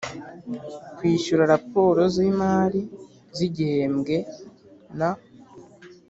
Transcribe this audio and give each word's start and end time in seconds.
kwishyura 0.97 1.43
raporo 1.53 2.01
z 2.13 2.15
imari 2.29 2.81
z 3.35 3.37
igihembwe 3.47 4.15
n 4.97 4.99